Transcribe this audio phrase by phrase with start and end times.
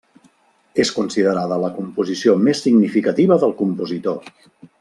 [0.83, 4.21] És considerada la composició més significativa del compositor.